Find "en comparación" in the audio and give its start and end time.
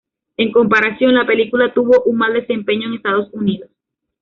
0.35-1.13